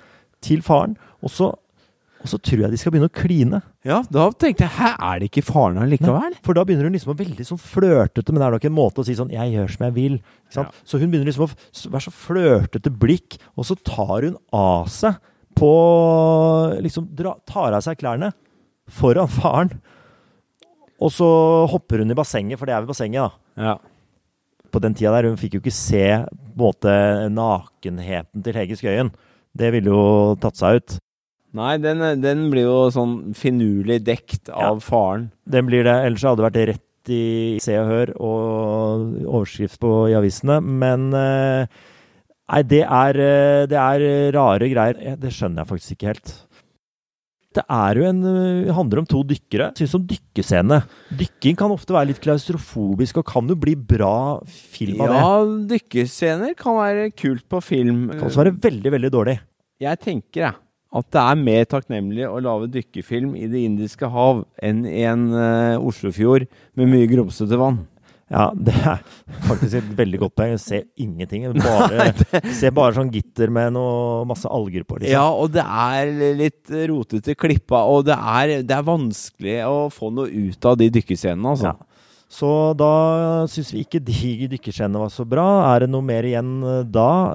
[0.43, 1.53] til faren, og så,
[2.21, 3.61] og så tror jeg de skal begynne å kline.
[3.87, 6.35] Ja, da tenkte jeg Hæ, er det ikke faren allikevel?
[6.45, 9.01] For da begynner hun liksom å veldig sånn flørtete, men det er nok en måte
[9.01, 10.21] å si sånn 'jeg gjør som jeg vil'.
[10.53, 10.75] Sant?
[10.85, 11.55] Så hun begynner liksom å
[11.95, 15.17] være så flørtete blikk, og så tar hun av seg
[15.57, 15.71] på
[16.81, 18.33] Liksom dra, tar av seg klærne
[18.91, 19.81] foran faren.
[21.01, 21.27] Og så
[21.71, 23.31] hopper hun i bassenget, for det er ved bassenget, da.
[23.57, 23.79] Ja.
[24.71, 26.95] På den tida der, hun fikk jo ikke se på en måte
[27.33, 29.11] nakenheten til Hege Skøyen.
[29.57, 30.99] Det ville jo tatt seg ut.
[31.59, 35.31] Nei, den, den blir jo sånn finurlig dekt av faren.
[35.51, 35.97] Den blir det.
[36.07, 37.23] Ellers hadde det vært rett i
[37.65, 40.61] Se og Hør og overskrift på i avisene.
[40.63, 41.81] Men eh,
[42.53, 45.01] nei, det er, eh, det er rare greier.
[45.03, 46.37] Eh, Det skjønner jeg faktisk ikke helt.
[47.59, 49.73] Det er jo en eh, handler om to dykkere.
[49.75, 50.85] Syns om dykkescene.
[51.19, 54.15] Dykking kan ofte være litt klaustrofobisk og kan jo bli bra
[54.47, 55.19] film av det.
[55.19, 55.31] Ja,
[55.75, 58.05] dykkescener kan være kult på film.
[58.13, 59.41] Det kan også være veldig, veldig dårlig.
[59.83, 60.55] Jeg tenker jeg,
[60.91, 65.29] at det er mer takknemlig å lage dykkefilm i Det indiske hav enn i en
[65.31, 66.49] uh, Oslofjord
[66.79, 67.85] med mye grumsete vann.
[68.31, 69.01] Ja, det er
[69.49, 70.53] faktisk et veldig godt poeng.
[70.63, 71.49] Ser ingenting.
[71.59, 72.13] Bare,
[72.59, 75.01] ser bare sånn gitter med noe, masse alger på.
[75.01, 75.15] Liksom.
[75.15, 80.13] Ja, og det er litt rotete klippa, og det er, det er vanskelig å få
[80.15, 81.75] noe ut av de dykkescenene, altså.
[81.75, 81.91] Ja.
[82.31, 82.49] Så
[82.79, 82.93] da
[83.51, 85.47] syns vi ikke de dykkerscenene var så bra.
[85.73, 87.35] Er det noe mer igjen eh, da?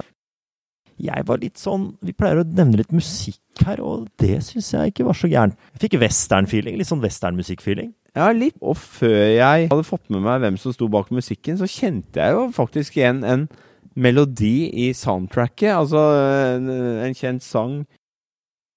[1.02, 4.92] Jeg var litt sånn Vi pleier å nevne litt musikk her, og det syns jeg
[4.92, 5.56] ikke var så gærent.
[5.76, 6.76] Jeg fikk western-feeling.
[6.76, 7.92] Litt sånn western-musikk-feeling.
[8.16, 8.56] Ja, litt.
[8.60, 12.36] Og før jeg hadde fått med meg hvem som sto bak musikken, så kjente jeg
[12.36, 13.46] jo faktisk igjen en
[13.96, 15.72] melodi i soundtracket.
[15.72, 16.02] Altså
[16.56, 16.68] en,
[17.04, 17.80] en kjent sang.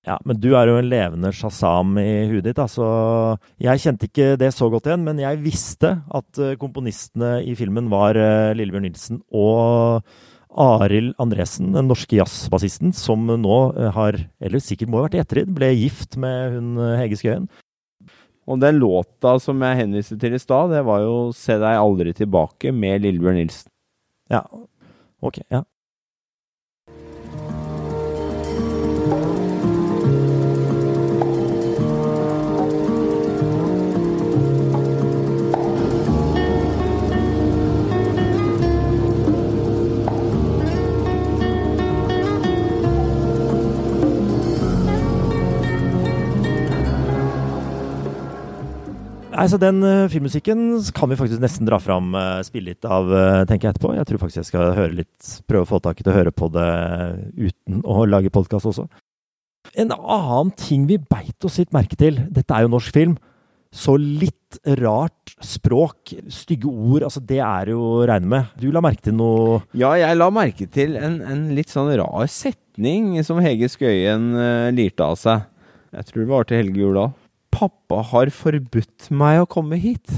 [0.07, 2.85] Ja, men du er jo en levende Shazam i huet ditt, da, så
[3.61, 5.03] jeg kjente ikke det så godt igjen.
[5.05, 10.07] Men jeg visste at eh, komponistene i filmen var eh, Lillebjørn Nilsen og
[10.59, 15.23] Arild Andresen, den norske jazzbassisten, som nå eh, har, eller sikkert må ha vært i
[15.23, 17.49] ettertid, ble gift med hun Hege Skøyen.
[18.49, 22.13] Og den låta som jeg henviste til i stad, det var jo 'Se deg aldri
[22.17, 23.69] tilbake' med Lillebjørn Nilsen.
[24.29, 24.41] Ja,
[25.21, 25.63] ok, ja.
[49.39, 53.07] Nei, så Den uh, filmmusikken kan vi faktisk nesten dra fram, uh, spille litt av,
[53.07, 53.93] uh, tenker jeg etterpå.
[53.95, 56.33] Jeg tror faktisk jeg skal høre litt, prøve å få tak i til å høre
[56.35, 56.65] på det
[57.37, 58.89] uten å lage podkast også.
[59.79, 63.15] En annen ting vi beit oss litt merke til, dette er jo norsk film,
[63.71, 68.51] så litt rart språk, stygge ord, altså det er jo å regne med.
[68.59, 72.27] Du la merke til noe Ja, jeg la merke til en, en litt sånn rar
[72.27, 74.33] setning som Hege Skøyen
[74.75, 75.47] lirte av seg.
[75.95, 77.15] Jeg tror det var til Helge Jordal.
[77.51, 80.11] 'Pappa har forbudt meg å komme hit'.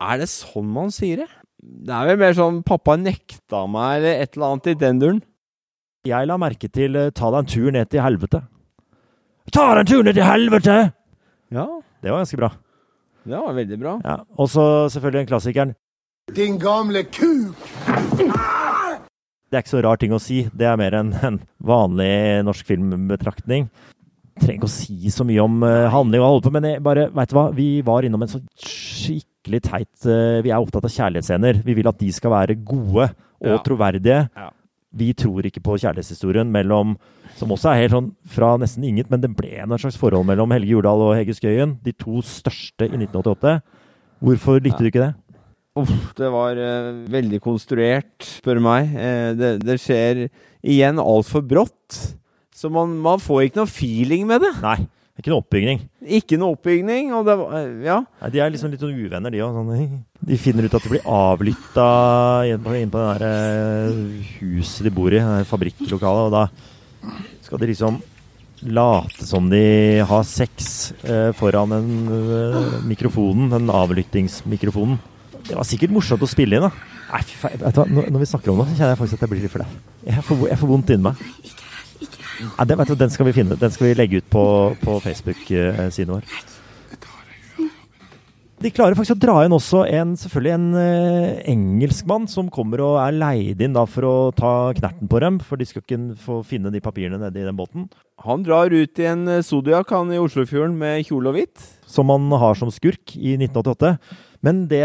[0.00, 1.30] Er det sånn man sier det?
[1.60, 5.22] Det er vel mer sånn 'pappa nekta meg', eller et eller annet i den duren.
[6.06, 8.42] Jeg la merke til uh, 'ta deg en tur ned til helvete'.
[9.52, 10.92] Ta deg en tur ned til helvete!
[11.54, 11.66] Ja.
[12.02, 12.50] Det var ganske bra.
[13.26, 14.00] Det var veldig bra.
[14.04, 15.74] Ja, Og så selvfølgelig den klassikeren.
[16.34, 17.54] Din gamle kuk!
[19.46, 20.48] Det er ikke så rar ting å si.
[20.50, 23.68] Det er mer en, en vanlig norsk filmbetraktning
[24.40, 27.08] trenger ikke å si så mye om uh, handling og holde på, men jeg bare,
[27.14, 27.46] veit du hva?
[27.56, 31.62] Vi var innom en sånn skikkelig teit uh, Vi er opptatt av kjærlighetsscener.
[31.66, 33.60] Vi vil at de skal være gode og ja.
[33.64, 34.22] troverdige.
[34.36, 34.50] Ja.
[34.96, 36.94] Vi tror ikke på kjærlighetshistorien mellom
[37.36, 40.54] Som også er helt sånn fra nesten inget, men det ble en slags forhold mellom
[40.54, 41.76] Helge Jordal og Hege Skøyen.
[41.84, 43.58] De to største i 1988.
[44.24, 44.84] Hvorfor likte ja.
[44.84, 45.12] du ikke det?
[45.76, 48.94] Uff, det var uh, veldig konstruert, spør meg.
[49.36, 50.22] det, det skjer
[50.64, 52.16] igjen altfor brått.
[52.56, 54.54] Så man, man, får ikke noe feeling med det.
[54.64, 54.78] Nei.
[55.16, 55.78] Ikke noe oppbygning.
[56.18, 57.36] Ikke noe oppbygning, og det
[57.86, 58.02] Ja.
[58.20, 59.54] Nei, de er liksom litt sånn uvenner, de òg.
[59.56, 61.86] Sånn, de finner ut at de blir avlytta
[62.50, 67.16] inn på, inn på det der eh, huset de bor i, det fabrikklokalet, og da
[67.46, 68.00] skal de liksom
[68.66, 69.64] late som de
[70.04, 75.00] har sex eh, foran den eh, mikrofonen, den avlyttingsmikrofonen.
[75.46, 76.72] Det var sikkert morsomt å spille inn, da.
[77.12, 77.92] Nei, fy faen.
[77.94, 79.68] Når vi snakker om det, så kjenner jeg faktisk at jeg blir litt flau.
[80.08, 81.54] Jeg får vondt inni meg.
[82.40, 83.56] Ja, den, du, den, skal vi finne.
[83.60, 84.44] Den skal vi legge ut på,
[84.82, 86.28] på Facebook-siden vår.
[88.56, 92.94] De klarer faktisk å dra inn også en, selvfølgelig en eh, engelskmann som kommer og
[93.02, 95.36] er leid inn da, for å ta knerten på dem.
[95.44, 97.90] For de skal ikke få finne de papirene nede i den båten.
[98.24, 101.68] Han drar ut i en Zodiac han i Oslofjorden med kjole og hvitt.
[101.84, 103.98] Som han har som skurk i 1988.
[104.44, 104.82] Men det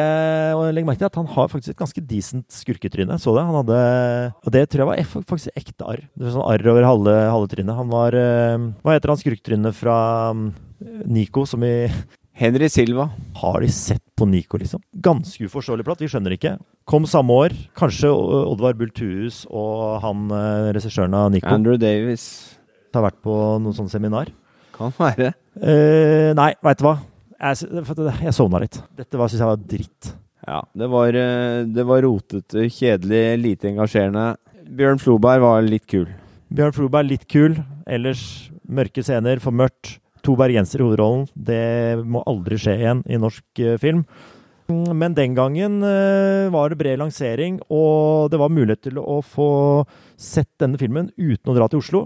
[0.75, 3.17] legg merke til at han har faktisk et ganske decent skurketryne.
[3.21, 3.43] Så det?
[3.47, 3.81] Han hadde,
[4.45, 6.05] og det tror jeg var faktisk ekte arr.
[6.15, 7.77] Det var sånn arr over halve, halve trynet.
[7.77, 9.97] Han var eh, Hva heter han skurketrynet fra
[10.37, 10.47] mm,
[11.11, 11.75] Nico, som i
[12.41, 13.09] Henry Silva.
[13.41, 14.83] Har de sett på Nico, liksom?
[15.03, 16.01] Ganske uforståelig platt.
[16.01, 16.55] Vi skjønner ikke.
[16.89, 17.55] Kom samme år.
[17.77, 21.51] Kanskje Oddvar Bultuhus og han eh, regissøren av Nico.
[21.51, 22.25] Andrew Davis.
[22.95, 24.31] Har vært på noen sånne seminar.
[24.75, 25.33] Kan være.
[25.61, 26.97] Eh, nei, veit du hva.
[27.41, 27.85] Jeg,
[28.21, 28.77] jeg sovna litt.
[28.97, 30.11] Dette syns jeg var dritt.
[30.45, 34.25] Ja, det var, eh, det var rotete, kjedelig, lite engasjerende.
[34.77, 36.05] Bjørn Floberg var litt kul.
[36.53, 37.57] Bjørn Floberg litt kul.
[37.89, 39.97] Ellers mørke scener, for mørkt.
[40.21, 41.25] To bergensere i hovedrollen.
[41.33, 44.03] Det må aldri skje igjen i norsk uh, film.
[44.69, 49.49] Men den gangen uh, var det bred lansering, og det var mulighet til å få
[50.13, 52.03] sett denne filmen uten å dra til Oslo.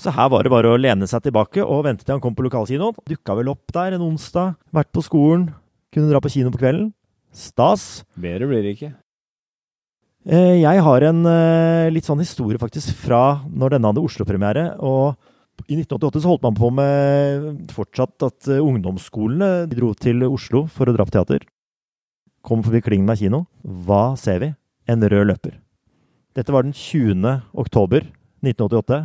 [0.00, 2.46] Så her var det bare å lene seg tilbake og vente til han kom på
[2.46, 2.96] lokalkinoen.
[3.08, 5.50] Dukka vel opp der en onsdag, vært på skolen,
[5.92, 6.92] kunne dra på kino på kvelden.
[7.32, 8.04] Stas.
[8.16, 8.92] Bedre blir det ikke.
[10.22, 14.66] Eh, jeg har en eh, litt sånn historie faktisk fra når denne hadde Oslo-premiere.
[14.78, 15.18] og
[15.66, 20.88] I 1988 så holdt man på med fortsatt at eh, ungdomsskolene dro til Oslo for
[20.88, 21.44] å dra på teater.
[22.42, 23.44] Kom forbi Klingna kino.
[23.62, 24.52] Hva ser vi?
[24.88, 25.58] En rød løper.
[26.32, 27.42] Dette var den 20.
[27.52, 28.06] oktober
[28.42, 29.02] 1988.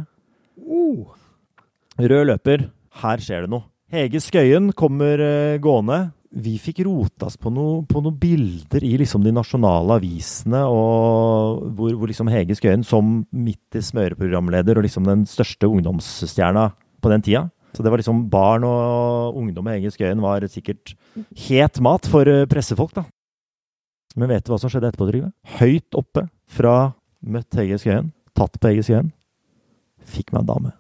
[1.98, 2.68] Rød løper.
[3.02, 3.68] Her skjer det noe.
[3.94, 6.12] Hege Skøyen kommer uh, gående.
[6.38, 12.28] Vi fikk rotas på noen bilder i liksom de nasjonale avisene, og hvor, hvor liksom
[12.30, 16.68] Hege Skøyen som midt i smøreprogramleder og liksom den største ungdomsstjerna
[17.02, 17.46] på den tida.
[17.74, 20.98] Så det var liksom barn og ungdom med Hege Skøyen var sikkert
[21.48, 23.08] het mat for uh, pressefolk, da.
[24.18, 25.32] Men vet du hva som skjedde etterpå, Trygve?
[25.62, 26.76] Høyt oppe fra
[27.24, 29.12] møtt Hege Skøyen, tatt på Hege Skøyen,
[30.10, 30.74] fikk meg en dame.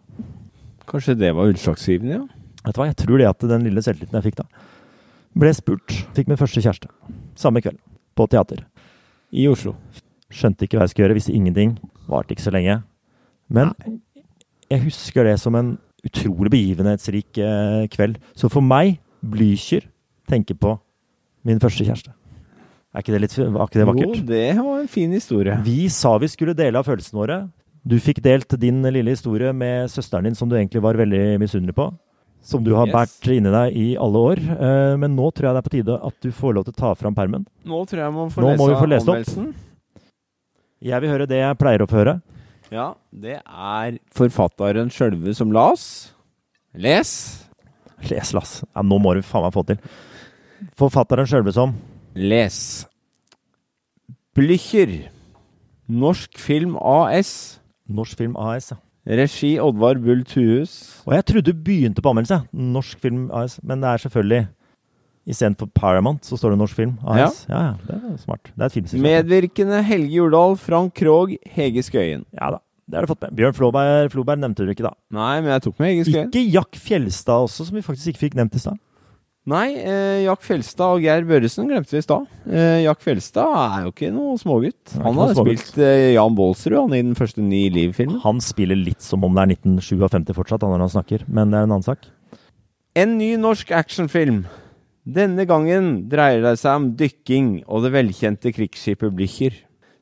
[0.88, 2.24] Kanskje det var utslagsgivende, ja.
[2.64, 4.48] Vet du hva, jeg tror det at den lille selvtilliten jeg fikk da,
[5.38, 5.96] ble spurt.
[6.18, 6.90] Fikk min første kjæreste.
[7.40, 7.80] Samme kveld.
[8.18, 8.64] På teater.
[9.32, 9.76] I Oslo.
[10.34, 11.76] Skjønte ikke hva jeg skulle gjøre, visste ingenting.
[12.10, 12.80] Varte ikke så lenge.
[13.48, 13.72] Men
[14.72, 15.76] jeg husker det som en
[16.08, 18.18] utrolig begivenhetsrik eh, kveld.
[18.36, 19.88] Så for meg, Blücher,
[20.28, 20.76] tenker på
[21.48, 22.14] min første kjæreste.
[22.96, 24.16] Er ikke det litt var ikke det vakkert?
[24.16, 25.56] Jo, det var en fin historie.
[25.64, 27.38] Vi sa vi skulle dele av følelsene våre.
[27.88, 31.76] Du fikk delt din lille historie med søsteren din, som du egentlig var veldig misunnelig
[31.78, 31.86] på.
[32.44, 32.94] Som du har Yes.
[32.94, 34.38] båret inni deg i alle år.
[34.40, 36.78] Eh, Men nå tror jeg det er på tide at du får lov til å
[36.78, 37.46] ta fram permen.
[37.66, 39.56] Nå tror jeg må få Nå lese må vi få lest opp.
[40.82, 42.22] Jeg vil høre det jeg pleier å få høre.
[42.72, 46.12] Ja, det er forfatteren sjølve som las.
[46.76, 47.44] Les.
[48.10, 48.64] Les, Lass.
[48.76, 49.78] Ja, nå må du faen meg få til.
[50.78, 51.74] Forfatteren sjølve som
[52.16, 52.86] Les.
[54.36, 55.10] Blücher.
[55.90, 57.60] Norsk Film AS.
[57.90, 58.72] Norsk Film AS.
[58.72, 58.78] ja.
[59.08, 61.02] Regi Oddvar Bull Tuhus.
[61.08, 62.42] Og jeg trodde du begynte på anmeldelse.
[62.52, 63.60] Norsk Film AS.
[63.64, 64.48] Men det er selvfølgelig
[65.28, 67.42] Istedenfor Paramount så står det Norsk Film AS.
[67.50, 68.48] Ja, ja, det er smart.
[68.54, 69.04] Det er et filmselskap.
[69.04, 72.24] Medvirkende Helge Jordal, Frank Krogh, Hege Skøyen.
[72.40, 73.36] Ja da, det har du fått med.
[73.36, 74.94] Bjørn Floberg, Floberg nevnte du ikke, da.
[75.12, 76.30] Nei, men jeg tok med Hege Skøyen.
[76.32, 78.80] Ikke Jack Fjelstad også, som vi faktisk ikke fikk nevnt i stad.
[79.48, 82.26] Nei, eh, Jack Fjelstad og Geir Børresen glemte vi i stad.
[82.52, 84.98] Eh, Jack Fjelstad er jo ikke noe smågutt.
[85.00, 85.62] Han har smågutt.
[85.64, 88.20] spilt eh, Jan Baalsrud han i den første Ny Liv-filmen.
[88.26, 91.70] Han spiller litt som om det er 1957 fortsatt, når han snakker, men det er
[91.70, 92.10] en annen sak.
[93.00, 94.44] En ny norsk actionfilm.
[95.08, 99.56] Denne gangen dreier det seg om dykking og det velkjente krigsskipet Blücher.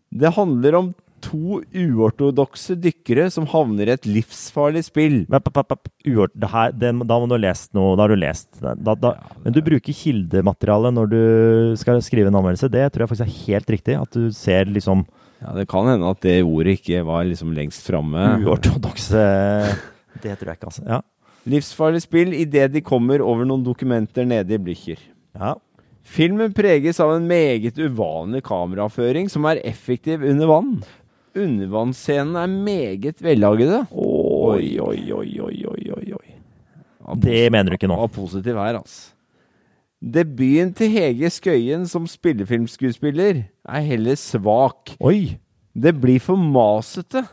[0.10, 0.94] Det handler om
[1.26, 5.18] to uortodokse dykkere som havner i et livsfarlig spill.
[5.32, 5.90] Vapp, vapp, vapp.
[6.08, 7.96] Uort, det her, det, da må du ha lest noe.
[7.98, 8.50] Da har du lest.
[8.62, 11.20] Da, da, men du bruker kildemateriale når du
[11.82, 12.70] skal skrive en anmeldelse.
[12.74, 13.98] Det tror jeg faktisk er helt riktig.
[14.02, 15.04] At du ser liksom
[15.42, 18.24] Ja, Det kan hende at det ordet ikke var liksom lengst framme.
[18.46, 19.26] uortodokse
[20.24, 20.86] Det tror jeg ikke, altså.
[20.88, 21.02] Ja.
[21.46, 25.02] Livsfarlig spill idet de kommer over noen dokumenter nede i Blücher.
[25.38, 25.56] ja.
[26.06, 30.76] Filmen preges av en meget uvanlig kameraføring som er effektiv under vann.
[31.36, 33.82] Undervannsscenene er meget vellagede.
[33.92, 36.36] Oi, oi, oi, oi, oi, oi, oi.
[37.22, 37.98] Det mener du ikke nå.
[38.00, 39.12] Var positiv her, altså.
[40.06, 44.94] Debuten til Hege Skøyen som spillefilmskuespiller er heller svak.
[45.00, 45.38] Oi!
[45.76, 47.26] Det blir for masete.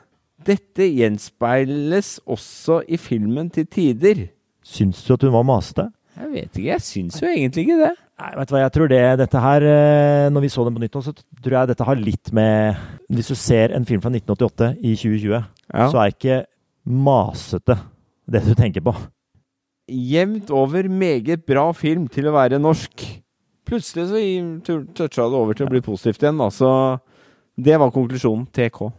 [0.43, 4.25] Dette gjenspeiles også i filmen til tider.
[4.67, 5.91] Syns du at hun var masete?
[6.17, 7.93] Jeg vet ikke, jeg syns jo egentlig ikke det.
[8.23, 10.83] Nei, vet du hva, jeg tror det, dette her eh, Når vi så den på
[10.85, 12.77] nytt nå, så tror jeg dette har litt med
[13.11, 15.41] Hvis du ser en film fra 1988 i 2020,
[15.73, 15.89] Ja.
[15.91, 16.37] så er ikke
[16.87, 17.77] masete
[18.31, 18.93] det du tenker på.
[19.91, 23.03] Jevnt over meget bra film til å være norsk.
[23.69, 26.49] Plutselig så i- toucha det over til å bli positivt igjen, da.
[26.55, 27.01] Så
[27.59, 28.47] det var konklusjonen.
[28.53, 28.93] TK.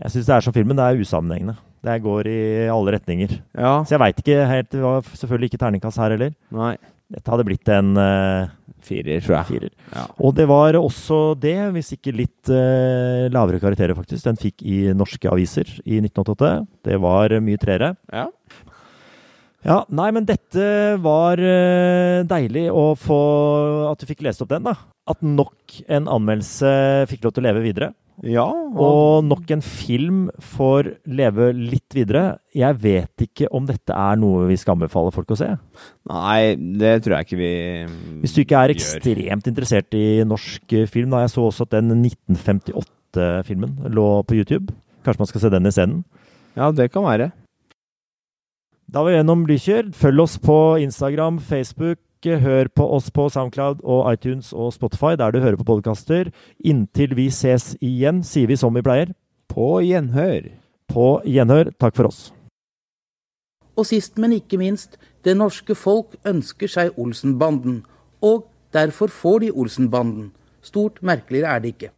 [0.00, 1.56] Jeg syns det er som filmen, det er usammenhengende.
[1.84, 3.38] Det går i alle retninger.
[3.56, 3.82] Ja.
[3.84, 6.34] Så jeg veit ikke helt Det var selvfølgelig ikke terningkast her heller.
[6.52, 6.76] Nei.
[7.10, 8.50] Dette hadde blitt en uh,
[8.86, 9.46] Firer, tror jeg.
[9.50, 9.72] firer.
[9.92, 10.06] Ja.
[10.24, 14.82] Og det var også det, hvis ikke litt uh, lavere karakterer, faktisk, den fikk i
[14.96, 16.52] norske aviser i 1988.
[16.88, 17.94] Det var mye treere.
[18.14, 18.28] Ja.
[19.60, 23.18] Ja, nei, men dette var uh, deilig å få
[23.90, 24.72] At du fikk lest opp den, da.
[25.10, 26.70] At nok en anmeldelse
[27.10, 27.90] fikk lov til å leve videre.
[28.26, 32.40] Ja Og nok en film får leve litt videre.
[32.52, 35.48] Jeg vet ikke om dette er noe vi skal anbefale folk å se.
[36.10, 37.94] Nei, det tror jeg ikke vi gjør.
[38.20, 41.14] Hvis du ikke er ekstremt interessert i norsk film.
[41.14, 44.74] Da jeg så også at den 1958-filmen lå på YouTube.
[45.06, 46.02] Kanskje man skal se den isteden.
[46.58, 47.30] Ja, det kan være.
[48.90, 49.92] Da var vi gjennom Blykjør.
[49.94, 52.02] Følg oss på Instagram, Facebook.
[52.20, 56.28] Hør på oss på Soundcloud og iTunes og Spotify, der du hører på podkaster.
[56.60, 59.14] Inntil vi ses igjen, sier vi som vi pleier.
[59.48, 60.50] På gjenhør.
[60.86, 61.72] På gjenhør.
[61.80, 62.18] Takk for oss.
[63.72, 67.86] Og sist, men ikke minst, det norske folk ønsker seg Olsenbanden.
[68.20, 68.44] Og
[68.76, 70.32] derfor får de Olsenbanden.
[70.60, 71.88] Stort merkeligere er det ikke.